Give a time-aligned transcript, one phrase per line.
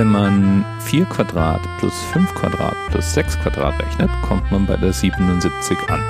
[0.00, 4.94] Wenn man 4 Quadrat plus 5 Quadrat plus 6 Quadrat rechnet, kommt man bei der
[4.94, 6.00] 77 an.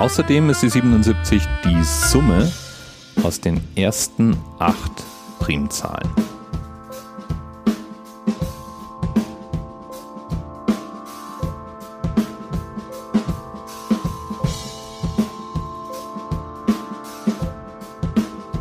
[0.00, 2.50] Außerdem ist die 77 die Summe
[3.22, 4.76] aus den ersten 8
[5.38, 6.10] Primzahlen.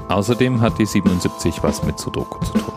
[0.09, 2.70] Außerdem hat die 77 was mit Sudoku zu tun.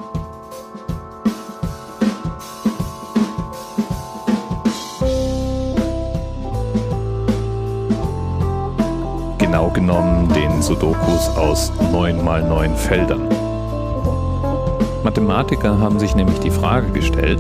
[9.75, 13.29] Genommen den Sudokus aus 9 mal 9 Feldern.
[15.03, 17.39] Mathematiker haben sich nämlich die Frage gestellt,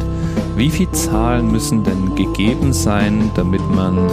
[0.54, 4.10] wie viele Zahlen müssen denn gegeben sein, damit man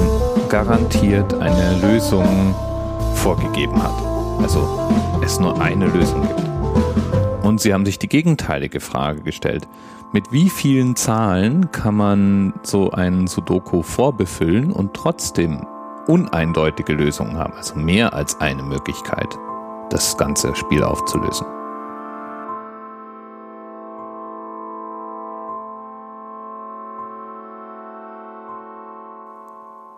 [0.47, 2.55] garantiert eine Lösung
[3.16, 3.94] vorgegeben hat.
[4.41, 4.67] Also
[5.23, 6.41] es nur eine Lösung gibt.
[7.44, 9.67] Und sie haben sich die gegenteilige Frage gestellt.
[10.13, 15.66] Mit wie vielen Zahlen kann man so einen Sudoku vorbefüllen und trotzdem
[16.07, 19.38] uneindeutige Lösungen haben, also mehr als eine Möglichkeit,
[19.89, 21.45] das ganze Spiel aufzulösen?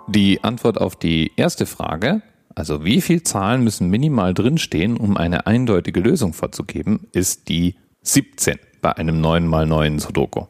[0.08, 2.22] Die Antwort auf die erste Frage
[2.56, 8.60] also wie viel Zahlen müssen minimal drinstehen, um eine eindeutige Lösung vorzugeben, ist die 17
[8.82, 10.46] bei einem 9 mal 9 Sudoku.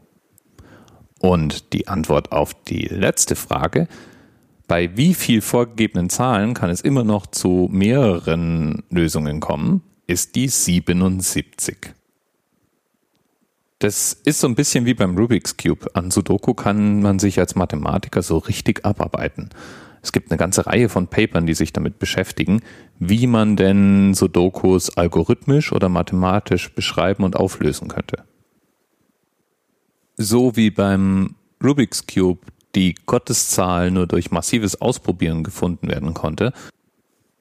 [1.19, 3.87] Und die Antwort auf die letzte Frage,
[4.73, 10.47] bei wie viel vorgegebenen Zahlen kann es immer noch zu mehreren Lösungen kommen, ist die
[10.47, 11.93] 77.
[13.77, 15.85] Das ist so ein bisschen wie beim Rubik's Cube.
[15.93, 19.49] An Sudoku kann man sich als Mathematiker so richtig abarbeiten.
[20.01, 22.61] Es gibt eine ganze Reihe von Papern, die sich damit beschäftigen,
[22.97, 28.23] wie man denn Sudokus algorithmisch oder mathematisch beschreiben und auflösen könnte.
[30.17, 32.41] So wie beim Rubik's Cube
[32.75, 36.53] die Gotteszahl nur durch massives Ausprobieren gefunden werden konnte,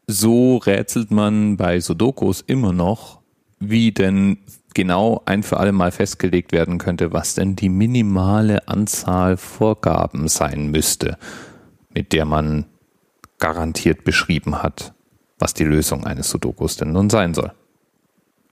[0.06, 3.20] so rätselt man bei Sudokus immer noch,
[3.58, 4.38] wie denn
[4.74, 10.70] genau ein für alle Mal festgelegt werden könnte, was denn die minimale Anzahl Vorgaben sein
[10.70, 11.18] müsste,
[11.90, 12.66] mit der man
[13.38, 14.94] garantiert beschrieben hat,
[15.38, 17.52] was die Lösung eines Sudokus denn nun sein soll.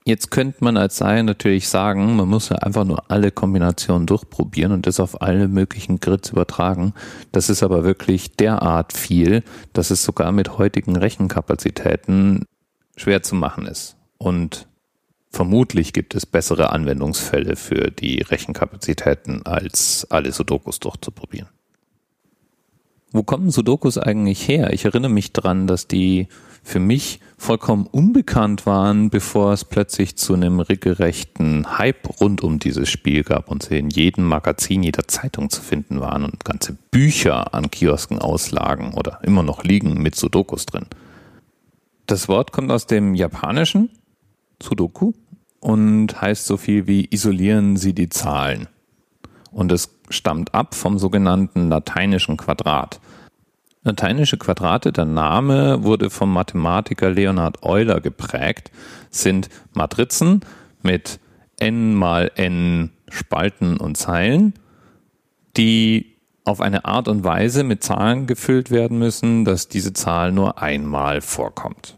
[0.03, 4.71] Jetzt könnte man als Sei natürlich sagen, man muss ja einfach nur alle Kombinationen durchprobieren
[4.71, 6.93] und das auf alle möglichen Grids übertragen.
[7.31, 12.45] Das ist aber wirklich derart viel, dass es sogar mit heutigen Rechenkapazitäten
[12.95, 13.95] schwer zu machen ist.
[14.17, 14.67] Und
[15.29, 21.49] vermutlich gibt es bessere Anwendungsfälle für die Rechenkapazitäten, als alle Sudokus durchzuprobieren.
[23.11, 24.73] Wo kommen Sudokus eigentlich her?
[24.73, 26.27] Ich erinnere mich dran, dass die
[26.63, 32.89] für mich vollkommen unbekannt waren, bevor es plötzlich zu einem regelrechten Hype rund um dieses
[32.89, 37.53] Spiel gab und sie in jedem Magazin, jeder Zeitung zu finden waren und ganze Bücher
[37.53, 40.85] an Kiosken auslagen oder immer noch liegen mit Sudokus drin.
[42.05, 43.89] Das Wort kommt aus dem Japanischen,
[44.61, 45.13] Sudoku,
[45.59, 48.67] und heißt so viel wie isolieren Sie die Zahlen.
[49.51, 52.99] Und es stammt ab vom sogenannten lateinischen Quadrat.
[53.83, 58.71] Lateinische Quadrate, der Name wurde vom Mathematiker Leonhard Euler geprägt,
[59.09, 60.41] sind Matrizen
[60.83, 61.19] mit
[61.57, 64.53] n mal n Spalten und Zeilen,
[65.57, 70.61] die auf eine Art und Weise mit Zahlen gefüllt werden müssen, dass diese Zahl nur
[70.61, 71.97] einmal vorkommt.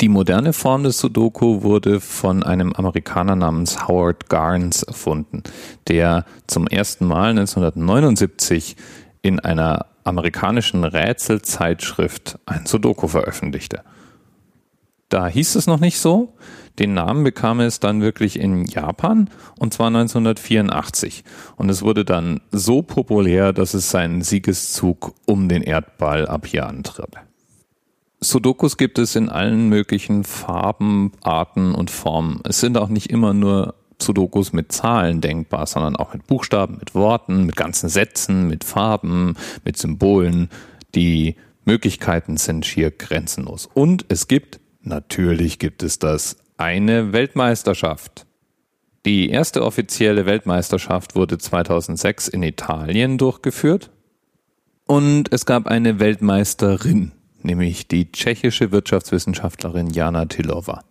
[0.00, 5.42] Die moderne Form des Sudoku wurde von einem Amerikaner namens Howard Garnes erfunden,
[5.88, 8.76] der zum ersten Mal 1979
[9.20, 13.82] in einer amerikanischen Rätselzeitschrift ein Sudoku veröffentlichte.
[15.08, 16.34] Da hieß es noch nicht so.
[16.78, 21.24] Den Namen bekam es dann wirklich in Japan und zwar 1984.
[21.56, 26.66] Und es wurde dann so populär, dass es seinen Siegeszug um den Erdball ab hier
[26.66, 27.16] antritt.
[28.20, 32.40] Sudokus gibt es in allen möglichen Farben, Arten und Formen.
[32.44, 36.94] Es sind auch nicht immer nur Sudokus mit Zahlen denkbar, sondern auch mit Buchstaben, mit
[36.94, 40.48] Worten, mit ganzen Sätzen, mit Farben, mit Symbolen.
[40.94, 43.68] Die Möglichkeiten sind schier grenzenlos.
[43.72, 48.26] Und es gibt, natürlich gibt es das, eine Weltmeisterschaft.
[49.06, 53.90] Die erste offizielle Weltmeisterschaft wurde 2006 in Italien durchgeführt.
[54.86, 57.12] Und es gab eine Weltmeisterin
[57.42, 60.84] nämlich die tschechische Wirtschaftswissenschaftlerin Jana Tilova.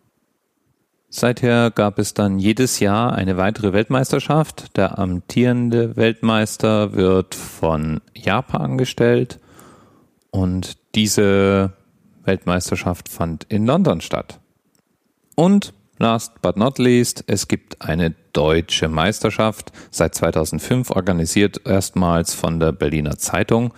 [1.12, 4.78] Seither gab es dann jedes Jahr eine weitere Weltmeisterschaft.
[4.78, 9.40] Der amtierende Weltmeister wird von Japan gestellt
[10.30, 11.74] und diese
[12.24, 14.40] Weltmeisterschaft fand in London statt.
[15.36, 22.60] Und last but not least, es gibt eine deutsche Meisterschaft, seit 2005 organisiert erstmals von
[22.60, 23.74] der Berliner Zeitung.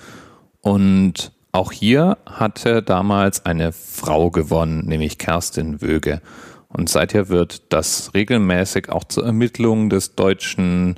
[0.59, 6.21] Und auch hier hatte damals eine Frau gewonnen, nämlich Kerstin Wöge.
[6.73, 10.95] Und seither wird das regelmäßig auch zur Ermittlung des deutschen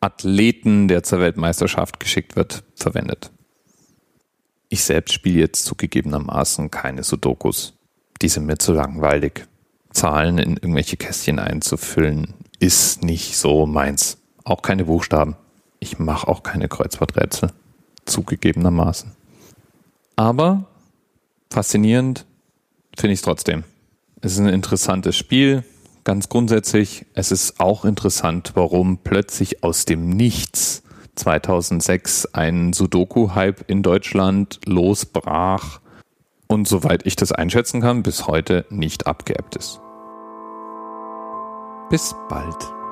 [0.00, 3.30] Athleten, der zur Weltmeisterschaft geschickt wird, verwendet.
[4.68, 7.74] Ich selbst spiele jetzt zugegebenermaßen keine Sudokus.
[8.22, 9.46] Die sind mir zu langweilig.
[9.92, 14.18] Zahlen in irgendwelche Kästchen einzufüllen, ist nicht so meins.
[14.42, 15.36] Auch keine Buchstaben.
[15.78, 17.52] Ich mache auch keine Kreuzworträtsel.
[18.04, 19.12] Zugegebenermaßen.
[20.16, 20.64] Aber
[21.50, 22.26] faszinierend
[22.96, 23.64] finde ich es trotzdem.
[24.24, 25.64] Es ist ein interessantes Spiel.
[26.02, 30.82] Ganz grundsätzlich, es ist auch interessant, warum plötzlich aus dem Nichts
[31.16, 35.80] 2006 ein Sudoku-Hype in Deutschland losbrach
[36.46, 39.82] und soweit ich das einschätzen kann, bis heute nicht abgeebbt ist.
[41.90, 42.83] Bis bald.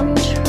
[0.00, 0.39] orange.